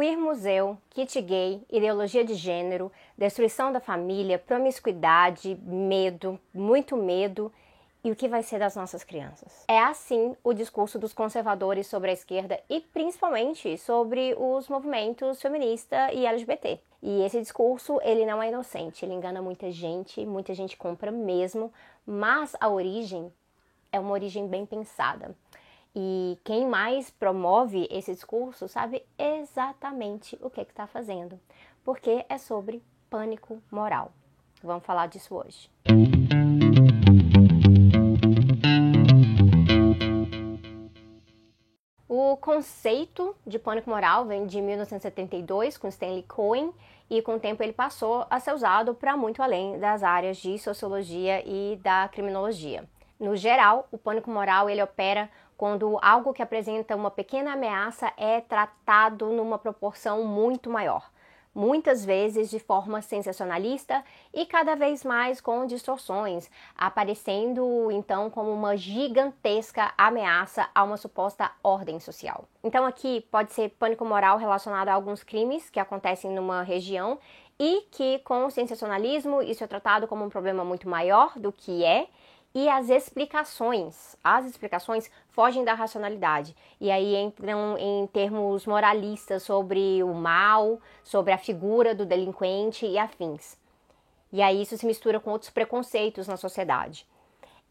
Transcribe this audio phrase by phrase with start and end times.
[0.00, 7.52] Queer Museu, Kit Gay, Ideologia de Gênero, Destruição da Família, Promiscuidade, Medo, muito medo
[8.02, 9.62] e o que vai ser das nossas crianças.
[9.68, 16.10] É assim o discurso dos conservadores sobre a esquerda e principalmente sobre os movimentos feminista
[16.14, 16.80] e LGBT.
[17.02, 21.70] E esse discurso, ele não é inocente, ele engana muita gente, muita gente compra mesmo,
[22.06, 23.30] mas a origem
[23.92, 25.36] é uma origem bem pensada.
[25.94, 31.38] E quem mais promove esse discurso sabe exatamente o que está fazendo,
[31.84, 34.12] porque é sobre pânico moral.
[34.62, 35.68] Vamos falar disso hoje.
[42.08, 46.72] O conceito de pânico moral vem de 1972 com Stanley Cohen
[47.08, 50.56] e com o tempo ele passou a ser usado para muito além das áreas de
[50.58, 52.84] sociologia e da criminologia.
[53.20, 58.40] No geral, o pânico moral ele opera quando algo que apresenta uma pequena ameaça é
[58.40, 61.10] tratado numa proporção muito maior,
[61.54, 68.74] muitas vezes de forma sensacionalista e cada vez mais com distorções, aparecendo então como uma
[68.74, 72.46] gigantesca ameaça a uma suposta ordem social.
[72.64, 77.18] Então aqui pode ser pânico moral relacionado a alguns crimes que acontecem numa região
[77.58, 81.84] e que com o sensacionalismo isso é tratado como um problema muito maior do que
[81.84, 82.08] é
[82.54, 90.02] e as explicações, as explicações fogem da racionalidade e aí entram em termos moralistas sobre
[90.02, 93.56] o mal, sobre a figura do delinquente e afins.
[94.32, 97.06] E aí isso se mistura com outros preconceitos na sociedade.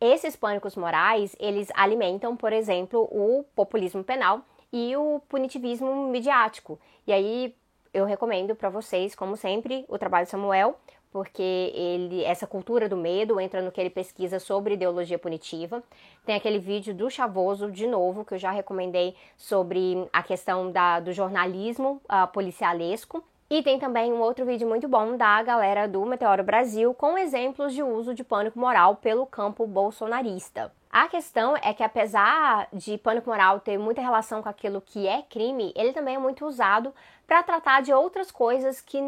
[0.00, 4.42] Esses pânicos morais, eles alimentam, por exemplo, o populismo penal
[4.72, 6.78] e o punitivismo midiático.
[7.04, 7.54] E aí
[7.92, 10.78] eu recomendo para vocês, como sempre, o trabalho de Samuel,
[11.10, 15.82] porque ele essa cultura do medo entra no que ele pesquisa sobre ideologia punitiva.
[16.24, 21.00] Tem aquele vídeo do Chavoso, de novo, que eu já recomendei sobre a questão da,
[21.00, 23.22] do jornalismo uh, policialesco.
[23.50, 27.72] E tem também um outro vídeo muito bom da galera do Meteoro Brasil com exemplos
[27.72, 30.70] de uso de pânico moral pelo campo bolsonarista.
[30.90, 35.22] A questão é que, apesar de pânico moral ter muita relação com aquilo que é
[35.22, 36.94] crime, ele também é muito usado
[37.26, 38.98] para tratar de outras coisas que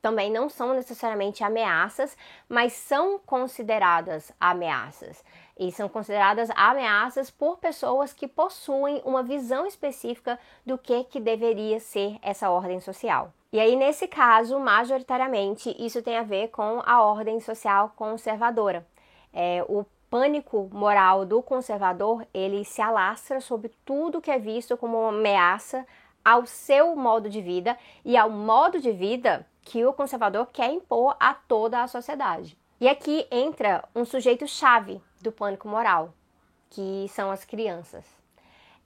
[0.00, 2.16] também não são necessariamente ameaças,
[2.48, 5.24] mas são consideradas ameaças.
[5.58, 11.80] E são consideradas ameaças por pessoas que possuem uma visão específica do que, que deveria
[11.80, 13.32] ser essa ordem social.
[13.52, 18.86] E aí, nesse caso, majoritariamente, isso tem a ver com a ordem social conservadora.
[19.32, 24.98] É, o pânico moral do conservador, ele se alastra sobre tudo que é visto como
[24.98, 25.86] uma ameaça
[26.24, 31.14] ao seu modo de vida e ao modo de vida que o conservador quer impor
[31.20, 32.56] a toda a sociedade.
[32.80, 36.14] E aqui entra um sujeito-chave do pânico moral,
[36.70, 38.06] que são as crianças.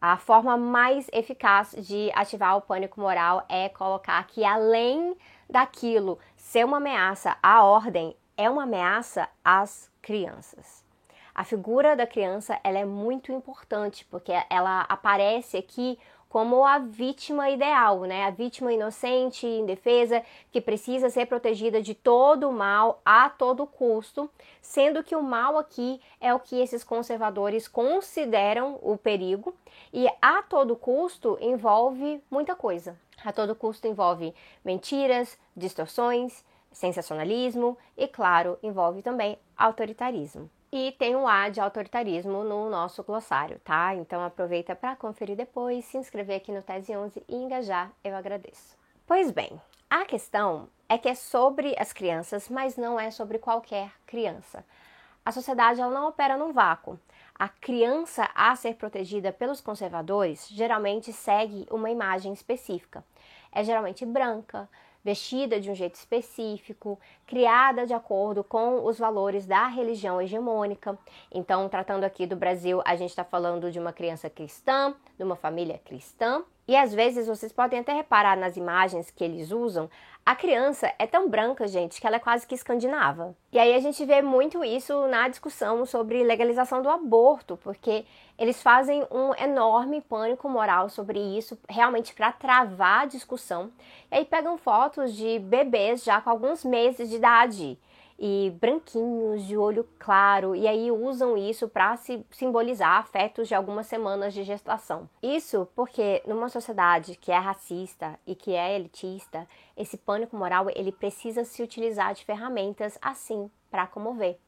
[0.00, 5.16] A forma mais eficaz de ativar o pânico moral é colocar que, além
[5.48, 10.84] daquilo ser uma ameaça à ordem, é uma ameaça às crianças.
[11.32, 15.96] A figura da criança ela é muito importante porque ela aparece aqui
[16.32, 18.24] como a vítima ideal, né?
[18.24, 24.30] A vítima inocente, indefesa, que precisa ser protegida de todo o mal a todo custo,
[24.62, 29.54] sendo que o mal aqui é o que esses conservadores consideram o perigo
[29.92, 32.98] e a todo custo envolve muita coisa.
[33.22, 34.34] A todo custo envolve
[34.64, 36.42] mentiras, distorções,
[36.72, 43.60] sensacionalismo e, claro, envolve também autoritarismo e tem um A de autoritarismo no nosso glossário,
[43.62, 43.94] tá?
[43.94, 48.74] Então aproveita para conferir depois, se inscrever aqui no Tese 11 e engajar, eu agradeço.
[49.06, 49.60] Pois bem,
[49.90, 54.64] a questão é que é sobre as crianças, mas não é sobre qualquer criança.
[55.24, 56.98] A sociedade ela não opera num vácuo.
[57.38, 63.04] A criança a ser protegida pelos conservadores geralmente segue uma imagem específica.
[63.52, 64.68] É geralmente branca,
[65.04, 70.98] vestida de um jeito específico, criada de acordo com os valores da religião hegemônica.
[71.30, 75.36] Então, tratando aqui do Brasil, a gente está falando de uma criança cristã, de uma
[75.36, 76.44] família cristã.
[76.66, 79.90] E às vezes vocês podem até reparar nas imagens que eles usam
[80.24, 83.34] a criança é tão branca, gente, que ela é quase que escandinava.
[83.50, 88.04] E aí a gente vê muito isso na discussão sobre legalização do aborto, porque
[88.38, 93.72] eles fazem um enorme pânico moral sobre isso, realmente para travar a discussão.
[94.12, 97.76] E aí pegam fotos de bebês já com alguns meses de idade
[98.24, 103.88] e branquinhos, de olho claro, e aí usam isso para se simbolizar fetos de algumas
[103.88, 105.10] semanas de gestação.
[105.20, 109.44] Isso porque numa sociedade que é racista e que é elitista,
[109.76, 114.38] esse pânico moral ele precisa se utilizar de ferramentas assim para comover.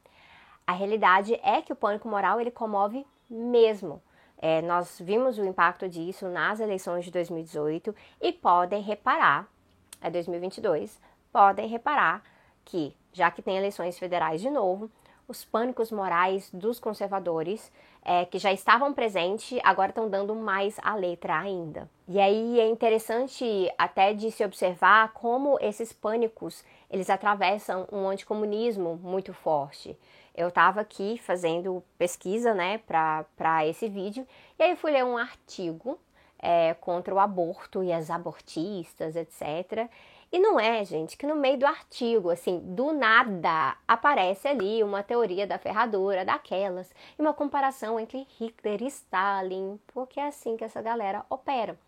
[0.65, 4.01] A realidade é que o pânico moral ele comove mesmo.
[4.37, 9.49] É, nós vimos o impacto disso nas eleições de 2018 e podem reparar,
[9.99, 10.97] é 2022,
[11.29, 12.23] podem reparar
[12.65, 14.89] que, já que tem eleições federais de novo,
[15.27, 17.71] os pânicos morais dos conservadores,
[18.03, 21.89] é, que já estavam presentes, agora estão dando mais a letra ainda.
[22.07, 28.99] E aí é interessante até de se observar como esses pânicos eles atravessam um anticomunismo
[29.01, 29.97] muito forte.
[30.35, 34.27] Eu estava aqui fazendo pesquisa, né, para esse vídeo,
[34.59, 35.97] e aí fui ler um artigo
[36.37, 39.89] é, contra o aborto e as abortistas, etc.
[40.35, 45.01] E não é, gente, que no meio do artigo, assim, do nada, aparece ali uma
[45.01, 50.65] teoria da ferradura daquelas e uma comparação entre Hitler e Stalin, porque é assim que
[50.65, 51.79] essa galera opera.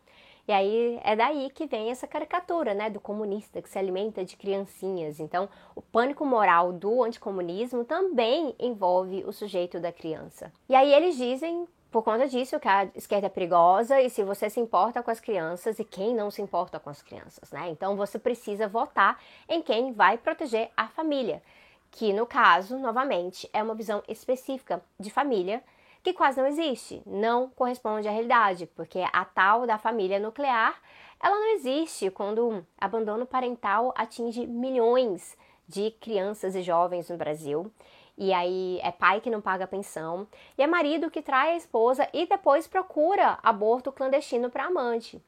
[0.47, 4.37] E aí é daí que vem essa caricatura, né, do comunista que se alimenta de
[4.37, 5.19] criancinhas.
[5.19, 10.53] Então, o pânico moral do anticomunismo também envolve o sujeito da criança.
[10.69, 11.67] E aí eles dizem
[11.97, 15.19] por conta disso que a esquerda é perigosa e se você se importa com as
[15.19, 17.71] crianças e quem não se importa com as crianças, né?
[17.71, 21.41] Então você precisa votar em quem vai proteger a família,
[21.89, 25.63] que no caso, novamente, é uma visão específica de família
[26.03, 30.79] que quase não existe, não corresponde à realidade, porque a tal da família nuclear,
[31.19, 35.35] ela não existe quando o abandono parental atinge milhões
[35.67, 37.71] de crianças e jovens no Brasil
[38.17, 40.27] e aí é pai que não paga pensão,
[40.57, 45.21] e é marido que trai a esposa e depois procura aborto clandestino para amante.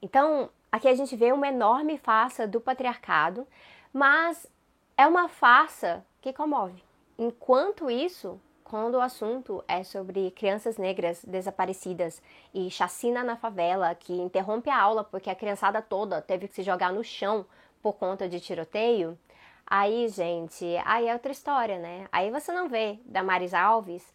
[0.00, 3.46] Então, aqui a gente vê uma enorme farsa do patriarcado,
[3.92, 4.46] mas
[4.96, 6.82] é uma farsa que comove.
[7.18, 12.20] Enquanto isso, quando o assunto é sobre crianças negras desaparecidas
[12.52, 16.62] e chacina na favela que interrompe a aula porque a criançada toda teve que se
[16.62, 17.46] jogar no chão
[17.80, 19.16] por conta de tiroteio,
[19.66, 22.06] Aí, gente, aí é outra história, né?
[22.12, 24.14] Aí você não vê Damaris Alves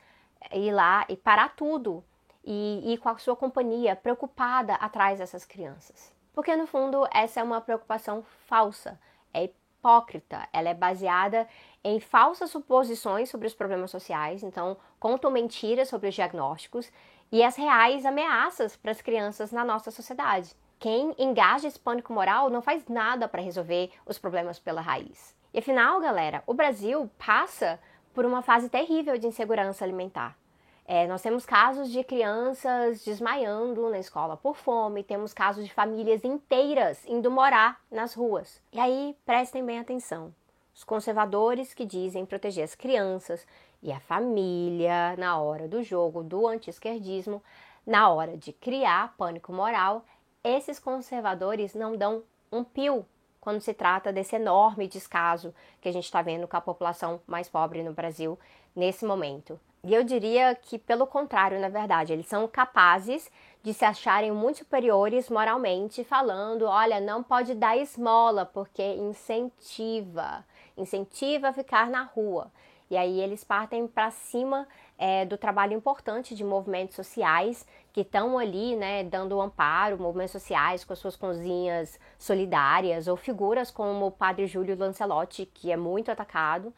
[0.54, 2.04] ir lá e parar tudo
[2.44, 6.16] e ir com a sua companhia preocupada atrás dessas crianças.
[6.34, 8.98] Porque no fundo essa é uma preocupação falsa,
[9.34, 11.48] é hipócrita, ela é baseada
[11.84, 16.90] em falsas suposições sobre os problemas sociais, então contam mentiras sobre os diagnósticos
[17.30, 20.56] e as reais ameaças para as crianças na nossa sociedade.
[20.80, 25.36] Quem engaja esse pânico moral não faz nada para resolver os problemas pela raiz.
[25.54, 27.78] E afinal, galera, o Brasil passa
[28.14, 30.38] por uma fase terrível de insegurança alimentar.
[30.86, 36.24] É, nós temos casos de crianças desmaiando na escola por fome, temos casos de famílias
[36.24, 38.62] inteiras indo morar nas ruas.
[38.72, 40.34] E aí, prestem bem atenção.
[40.74, 43.46] Os conservadores que dizem proteger as crianças
[43.84, 47.44] e a família na hora do jogo do anti-esquerdismo,
[47.86, 50.06] na hora de criar pânico moral,
[50.44, 53.06] esses conservadores não dão um pio
[53.42, 57.50] quando se trata desse enorme descaso que a gente está vendo com a população mais
[57.50, 58.40] pobre no Brasil
[58.76, 59.60] nesse momento.
[59.84, 63.32] E eu diria que, pelo contrário, na verdade, eles são capazes
[63.64, 70.46] de se acharem muito superiores moralmente, falando: olha, não pode dar esmola porque incentiva,
[70.78, 72.52] incentiva a ficar na rua.
[72.92, 74.68] E aí eles partem para cima
[74.98, 80.84] é, do trabalho importante de movimentos sociais que estão ali, né, dando amparo, movimentos sociais
[80.84, 86.12] com as suas cozinhas solidárias, ou figuras como o padre Júlio Lancelotti, que é muito
[86.12, 86.74] atacado,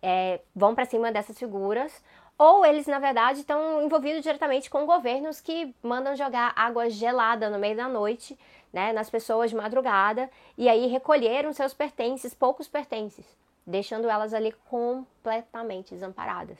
[0.00, 2.00] é, vão para cima dessas figuras,
[2.38, 7.58] ou eles, na verdade, estão envolvidos diretamente com governos que mandam jogar água gelada no
[7.58, 8.38] meio da noite,
[8.72, 13.26] né, nas pessoas de madrugada, e aí recolheram seus pertences, poucos pertences
[13.66, 16.58] deixando elas ali completamente desamparadas.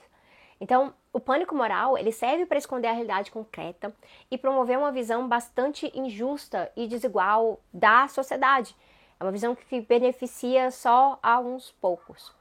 [0.59, 3.93] Então, o pânico moral, ele serve para esconder a realidade concreta
[4.29, 8.75] e promover uma visão bastante injusta e desigual da sociedade.
[9.19, 12.35] É uma visão que beneficia só a uns poucos.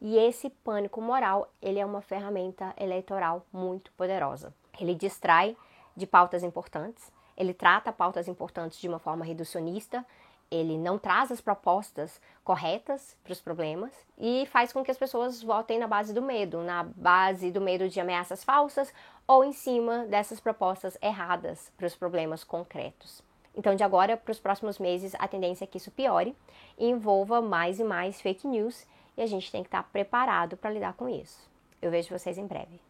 [0.00, 4.54] E esse pânico moral, ele é uma ferramenta eleitoral muito poderosa.
[4.80, 5.56] Ele distrai
[5.96, 10.04] de pautas importantes, ele trata pautas importantes de uma forma reducionista,
[10.50, 15.42] ele não traz as propostas corretas para os problemas e faz com que as pessoas
[15.42, 18.92] votem na base do medo, na base do medo de ameaças falsas
[19.26, 23.22] ou em cima dessas propostas erradas para os problemas concretos.
[23.54, 26.34] Então, de agora para os próximos meses, a tendência é que isso piore
[26.78, 30.70] e envolva mais e mais fake news e a gente tem que estar preparado para
[30.70, 31.48] lidar com isso.
[31.80, 32.89] Eu vejo vocês em breve.